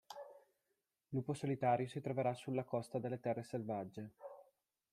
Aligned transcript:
Lupo 1.09 1.35
Solitario 1.35 1.87
si 1.87 2.01
troverà 2.01 2.33
sulla 2.33 2.63
costa 2.63 2.97
delle 2.97 3.19
Terre 3.19 3.43
Selvagge. 3.43 4.11